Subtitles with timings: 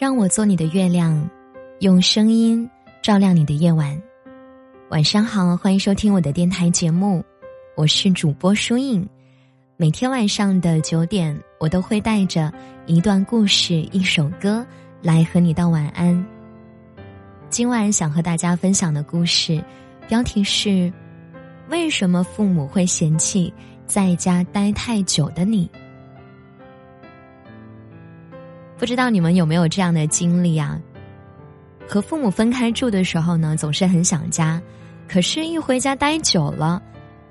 [0.00, 1.28] 让我做你的月亮，
[1.80, 2.66] 用声音
[3.02, 4.00] 照亮你的夜晚。
[4.88, 7.22] 晚上好，欢迎收听我的电台节目，
[7.76, 9.06] 我是主播舒影。
[9.76, 12.50] 每天晚上的九点，我都会带着
[12.86, 14.66] 一段故事、一首歌
[15.02, 16.26] 来和你道晚安。
[17.50, 19.62] 今晚想和大家分享的故事，
[20.08, 20.90] 标题是：
[21.68, 23.52] 为什么父母会嫌弃
[23.86, 25.70] 在家待太久的你？
[28.80, 30.80] 不知道你们有没有这样的经历啊？
[31.86, 34.58] 和父母分开住的时候呢，总是很想家，
[35.06, 36.82] 可是，一回家待久了，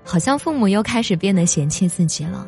[0.06, 2.48] 好像父母又开始变得嫌弃自己了。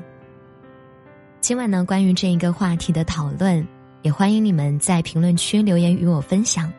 [1.39, 3.67] 今晚呢，关于这一个话题的讨论，
[4.03, 6.71] 也欢迎你们在评论区留言与我分享。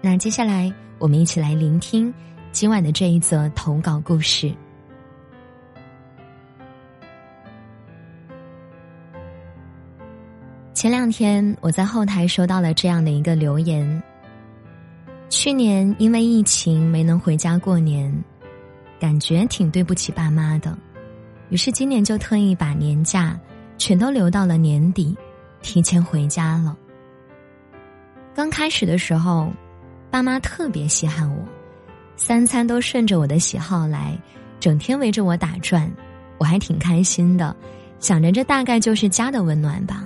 [0.00, 2.10] 那接下来，我们一起来聆听
[2.50, 4.50] 今晚的这一则投稿故事。
[10.76, 14.02] 前两天我在后台收到了这样的一个留言。
[15.30, 18.14] 去年因为疫情没能回家过年，
[19.00, 20.76] 感觉挺对不起爸妈的，
[21.48, 23.40] 于是今年就特意把年假
[23.78, 25.16] 全都留到了年底，
[25.62, 26.76] 提前回家了。
[28.34, 29.50] 刚开始的时候，
[30.10, 31.42] 爸妈特别稀罕我，
[32.16, 34.14] 三餐都顺着我的喜好来，
[34.60, 35.90] 整天围着我打转，
[36.36, 37.56] 我还挺开心的，
[37.98, 40.04] 想着这大概就是家的温暖吧。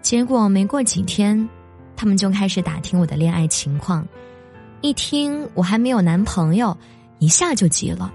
[0.00, 1.48] 结果没过几天，
[1.96, 4.06] 他们就开始打听我的恋爱情况。
[4.80, 6.76] 一听我还没有男朋友，
[7.18, 8.12] 一下就急了，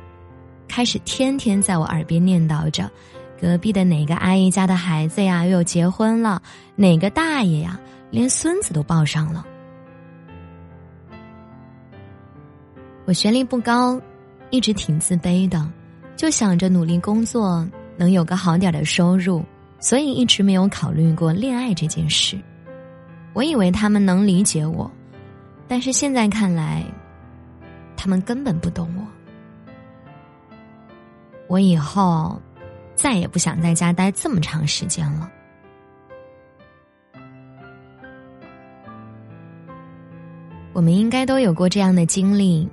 [0.68, 2.90] 开始天天在我耳边念叨着：
[3.40, 6.42] 隔壁的哪个阿姨家的孩子呀，又结婚了；
[6.76, 9.46] 哪个大爷呀，连孙子都抱上了。
[13.06, 14.02] 我学历不高，
[14.50, 15.70] 一直挺自卑的，
[16.16, 17.68] 就想着努力工作，
[17.98, 19.44] 能有个好点的收入。
[19.84, 22.40] 所以一直没有考虑过恋爱这件事，
[23.34, 24.90] 我以为他们能理解我，
[25.68, 26.82] 但是现在看来，
[27.98, 29.06] 他们根本不懂我。
[31.50, 32.42] 我以后
[32.96, 35.30] 再也不想在家待这么长时间了。
[40.72, 42.66] 我们应该都有过这样的经历：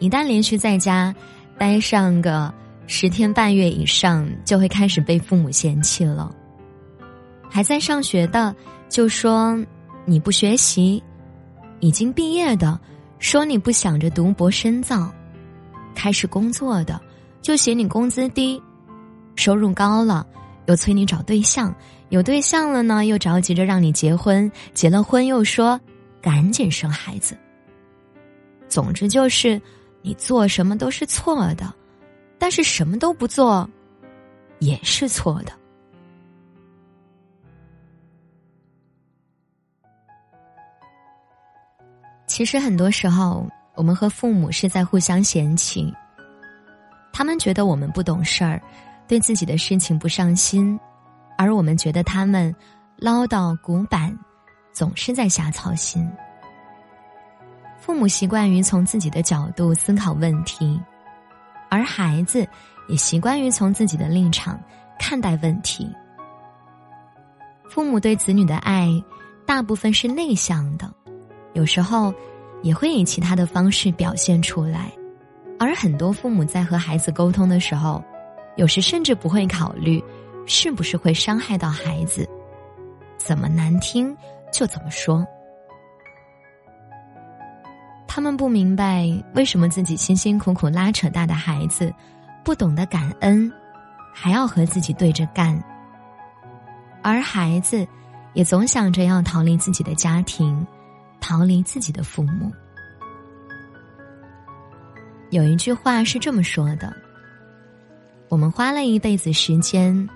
[0.00, 1.16] 一旦连续在家
[1.56, 2.52] 待上个
[2.86, 6.30] 十天半月以上，就会开始被父母嫌弃了。
[7.50, 8.54] 还在上学的
[8.88, 9.58] 就说
[10.04, 11.02] 你不学习，
[11.80, 12.78] 已经毕业的
[13.18, 15.12] 说你不想着读博深造，
[15.94, 17.00] 开始工作的
[17.42, 18.62] 就嫌你工资低，
[19.36, 20.26] 收入高了
[20.66, 21.74] 又催你找对象，
[22.10, 25.80] 有对象了呢又着急着让你结婚，结了婚又说
[26.20, 27.36] 赶紧生孩子。
[28.68, 29.60] 总之就是
[30.02, 31.74] 你做什么都是错的，
[32.38, 33.68] 但是什么都不做
[34.58, 35.52] 也是错的。
[42.38, 43.44] 其实很多时候，
[43.74, 45.92] 我们和父母是在互相嫌弃。
[47.12, 48.62] 他们觉得我们不懂事儿，
[49.08, 50.78] 对自己的事情不上心，
[51.36, 52.54] 而我们觉得他们
[52.96, 54.16] 唠叨古板，
[54.72, 56.08] 总是在瞎操心。
[57.76, 60.80] 父母习惯于从自己的角度思考问题，
[61.68, 62.46] 而孩子
[62.88, 64.56] 也习惯于从自己的立场
[64.96, 65.92] 看待问题。
[67.68, 68.88] 父母对子女的爱，
[69.44, 70.88] 大部分是内向的。
[71.58, 72.14] 有时候，
[72.62, 74.92] 也会以其他的方式表现出来，
[75.58, 78.00] 而很多父母在和孩子沟通的时候，
[78.54, 80.00] 有时甚至不会考虑
[80.46, 82.28] 是不是会伤害到孩子，
[83.16, 84.16] 怎么难听
[84.52, 85.26] 就怎么说。
[88.06, 91.92] 他们不明白为什么自己辛辛苦苦拉扯大的孩子，
[92.44, 93.52] 不懂得感恩，
[94.14, 95.60] 还要和自己对着干，
[97.02, 97.84] 而孩子
[98.32, 100.64] 也总想着要逃离自己的家庭。
[101.20, 102.52] 逃离自己的父母。
[105.30, 106.94] 有一句话是这么说的
[108.30, 110.08] ：“我们花了一辈子时间，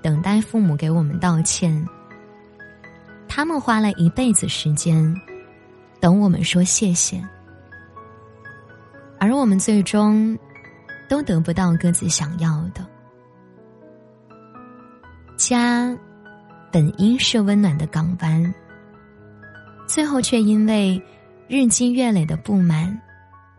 [0.00, 1.84] 等待父母给我们道歉；
[3.26, 5.12] 他们花了一辈子时间，
[5.98, 7.20] 等我们说谢谢。
[9.18, 10.38] 而我们最终，
[11.08, 12.86] 都得不到各自想要的。
[15.36, 15.92] 家，
[16.70, 18.54] 本应是温暖的港湾。”
[19.92, 20.98] 最后却因为
[21.48, 22.98] 日积月累的不满，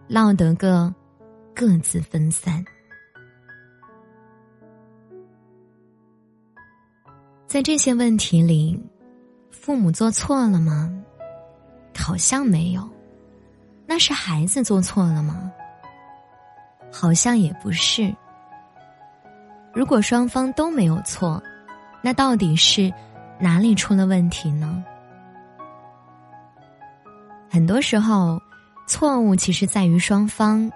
[0.07, 0.91] 落得个
[1.53, 2.65] 各自分散。
[7.45, 8.83] 在这些问题里，
[9.51, 10.91] 父母做错了吗？
[11.95, 12.89] 好像没有。
[13.86, 15.51] 那是孩子做错了吗？
[16.91, 18.12] 好像也不是。
[19.71, 21.39] 如果双方都没有错，
[22.01, 22.91] 那到底是
[23.39, 24.83] 哪里出了问题呢？
[27.53, 28.41] 很多时候，
[28.88, 30.67] 错误其实在于双方。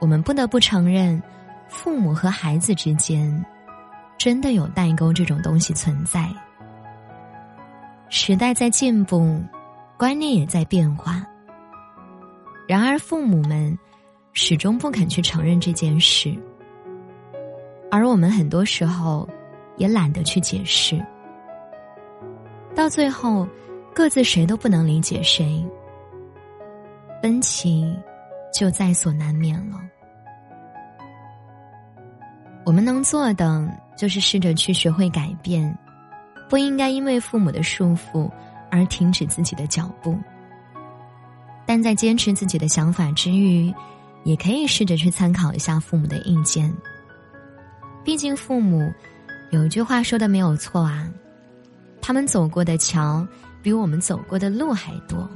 [0.00, 1.22] 我们不得不承认，
[1.68, 3.46] 父母和孩子之间，
[4.18, 6.28] 真的有代沟这种东西存在。
[8.08, 9.40] 时代在进步，
[9.96, 11.24] 观念也在变化。
[12.66, 13.78] 然而，父母们
[14.32, 16.34] 始终不肯去承认这件事，
[17.92, 19.28] 而我们很多时候
[19.76, 21.00] 也懒得去解释。
[22.74, 23.46] 到最后，
[23.96, 25.66] 各自谁都不能理解谁，
[27.22, 27.96] 分歧
[28.52, 29.80] 就在所难免了。
[32.66, 33.66] 我们能做的
[33.96, 35.74] 就是试着去学会改变，
[36.46, 38.30] 不应该因为父母的束缚
[38.70, 40.14] 而停止自己的脚步。
[41.64, 43.72] 但在坚持自己的想法之余，
[44.24, 46.70] 也可以试着去参考一下父母的意见。
[48.04, 48.92] 毕竟父母
[49.52, 51.10] 有一句话说的没有错啊，
[52.02, 53.26] 他们走过的桥
[53.66, 55.28] 比我们走过的路还多。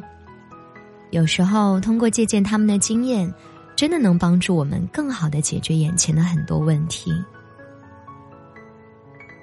[1.11, 3.29] 有时候通过借鉴他们的经验。
[3.77, 7.11] 真的能帮助我们更好的解决眼前的很多问题，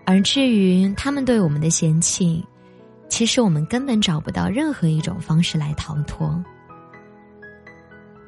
[0.05, 2.45] 而至于他们对我们的嫌弃，
[3.09, 6.39] 其实我们根本找不到任何一种方式来逃脱，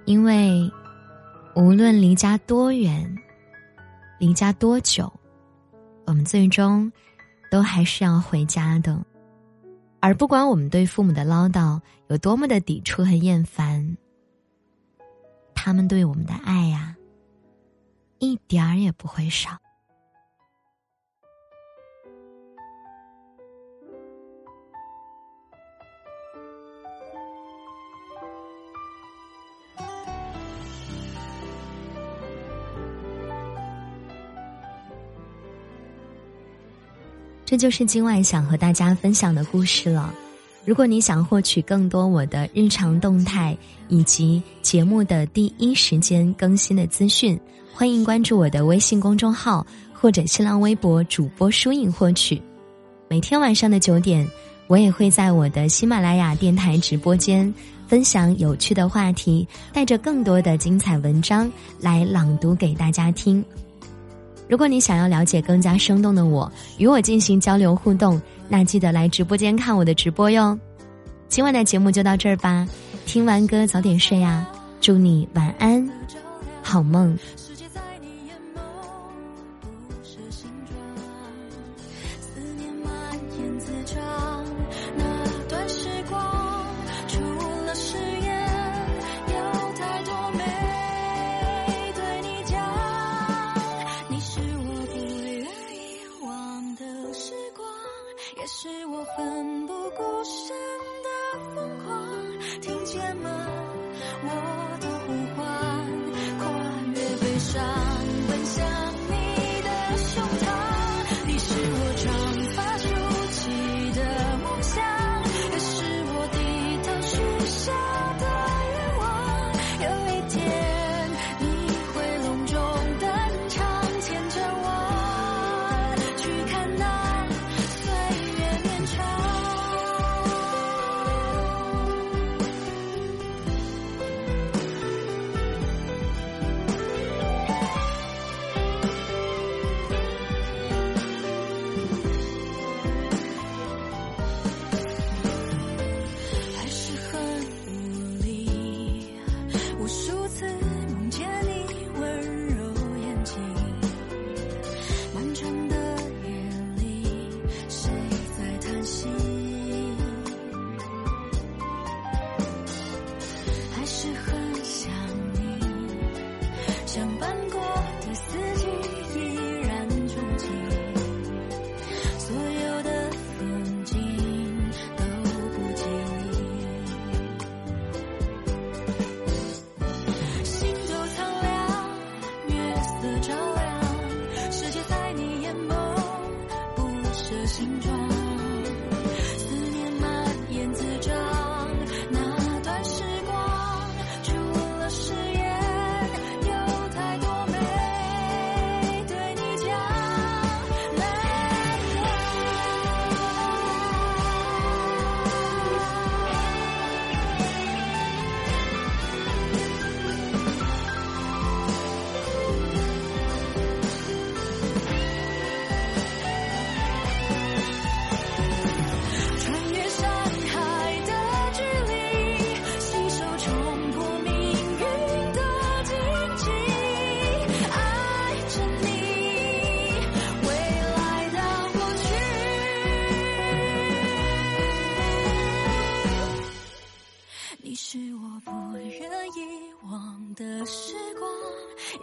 [0.05, 0.67] 因为
[1.55, 3.15] 无论离家多远，
[4.17, 5.13] 离家多久，
[6.05, 6.91] 我们最终
[7.51, 8.99] 都还是要回家的，
[10.01, 13.97] 而不管我们对父母的唠叨有多么的抵触和厌烦。
[15.53, 16.95] 他们对我们的爱呀，
[18.19, 19.57] 一点儿也不会少。
[37.49, 40.13] 这就是今晚想和大家分享的故事了。
[40.65, 43.57] 如果你想获取更多我的日常动态
[43.87, 47.39] 以及节目的第一时间更新的资讯，
[47.73, 52.39] 欢迎关注我的微信公众号或者新浪微博主播书影获取。
[53.07, 54.27] 每天晚上的九点，
[54.67, 57.51] 我也会在我的喜马拉雅电台直播间
[57.87, 63.43] 分享有趣的话题，带着更多的精彩文章来朗读给大家听。
[64.49, 68.19] 如果你想要了解更加生动的我，与我进行交流互动。
[68.47, 70.57] 那记得来直播间看我的直播哟，
[71.27, 72.67] 今晚的节目就到这儿吧，
[73.05, 74.43] 听完歌早点睡呀，
[74.81, 75.87] 祝你晚安，
[76.63, 77.15] 好梦。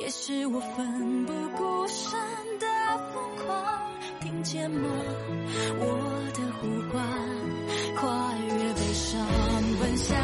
[0.07, 2.13] 也是我奋不顾身
[2.61, 2.67] 的
[3.13, 3.83] 疯狂，
[4.21, 4.89] 听见吗？
[5.81, 5.85] 我
[6.33, 7.05] 的呼唤，
[7.97, 9.27] 跨越悲伤，
[9.81, 10.17] 奔向